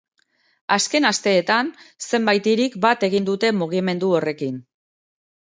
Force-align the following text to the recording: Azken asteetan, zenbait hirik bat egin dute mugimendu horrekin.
Azken 0.75 1.05
asteetan, 1.09 1.69
zenbait 2.09 2.49
hirik 2.53 2.79
bat 2.87 3.07
egin 3.09 3.31
dute 3.31 3.55
mugimendu 3.61 4.11
horrekin. 4.21 4.61